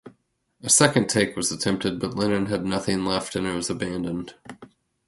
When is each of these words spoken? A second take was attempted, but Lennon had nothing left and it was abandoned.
A 0.63 0.69
second 0.71 1.09
take 1.11 1.35
was 1.35 1.51
attempted, 1.51 1.99
but 1.99 2.15
Lennon 2.15 2.47
had 2.47 2.65
nothing 2.65 3.05
left 3.05 3.35
and 3.35 3.45
it 3.45 3.53
was 3.53 3.69
abandoned. 3.69 4.33